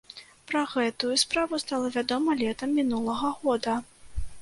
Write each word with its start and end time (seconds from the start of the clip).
Пра 0.51 0.63
гэтую 0.71 1.11
справу 1.25 1.61
стала 1.65 1.93
вядома 1.99 2.39
летам 2.43 2.77
мінулага 2.81 3.35
года. 3.45 3.81